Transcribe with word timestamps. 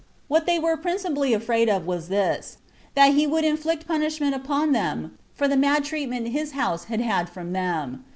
What 0.27 0.47
they 0.47 0.57
were 0.57 0.77
principally 0.77 1.31
afraid 1.31 1.69
of 1.69 1.85
was 1.85 2.07
this, 2.09 2.57
that 2.95 3.13
he 3.13 3.27
would 3.27 3.43
inflict 3.45 3.87
punishment 3.87 4.33
upon 4.33 4.71
them 4.71 5.15
for 5.35 5.47
the 5.47 5.55
mad 5.55 5.83
treatment 5.83 6.29
his 6.29 6.53
house 6.53 6.85
had 6.85 7.01
had 7.01 7.29
from 7.29 7.53
them. 7.53 8.03